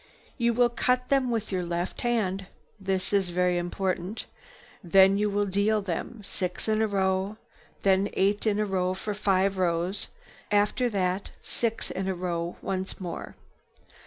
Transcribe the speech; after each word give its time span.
You 0.39 0.51
will 0.55 0.69
cut 0.69 1.09
them 1.09 1.29
with 1.29 1.51
your 1.51 1.63
left 1.63 2.01
hand—this 2.01 3.13
is 3.13 3.29
very 3.29 3.59
important, 3.59 4.25
then 4.83 5.15
you 5.19 5.29
will 5.29 5.45
deal 5.45 5.79
them 5.83 6.21
six 6.23 6.67
in 6.67 6.81
a 6.81 6.87
row, 6.87 7.37
then 7.83 8.09
eight 8.13 8.47
in 8.47 8.57
a 8.57 8.65
row 8.65 8.95
for 8.95 9.13
five 9.13 9.59
rows, 9.59 10.07
after 10.49 10.89
that 10.89 11.29
six 11.39 11.91
in 11.91 12.07
a 12.07 12.15
row 12.15 12.55
once 12.63 12.99
more. 12.99 13.35